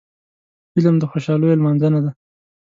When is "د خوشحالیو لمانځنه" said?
0.99-1.99